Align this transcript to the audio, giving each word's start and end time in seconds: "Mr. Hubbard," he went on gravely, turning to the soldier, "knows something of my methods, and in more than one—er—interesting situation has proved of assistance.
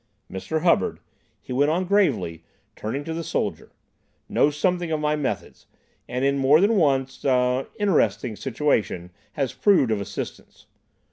"Mr. 0.31 0.63
Hubbard," 0.63 0.99
he 1.43 1.53
went 1.53 1.69
on 1.69 1.85
gravely, 1.85 2.43
turning 2.75 3.03
to 3.03 3.13
the 3.13 3.23
soldier, 3.23 3.71
"knows 4.27 4.57
something 4.57 4.91
of 4.91 4.99
my 4.99 5.15
methods, 5.15 5.67
and 6.09 6.25
in 6.25 6.39
more 6.39 6.59
than 6.59 6.75
one—er—interesting 6.75 8.35
situation 8.35 9.11
has 9.33 9.53
proved 9.53 9.91
of 9.91 10.01
assistance. 10.01 10.65